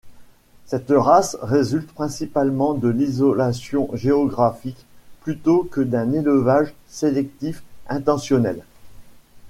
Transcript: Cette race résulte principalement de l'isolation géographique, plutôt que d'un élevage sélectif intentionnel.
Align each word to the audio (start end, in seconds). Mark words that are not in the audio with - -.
Cette 0.65 0.89
race 0.89 1.37
résulte 1.43 1.91
principalement 1.91 2.73
de 2.73 2.87
l'isolation 2.87 3.87
géographique, 3.93 4.83
plutôt 5.21 5.63
que 5.71 5.81
d'un 5.81 6.11
élevage 6.13 6.73
sélectif 6.87 7.61
intentionnel. 7.87 8.63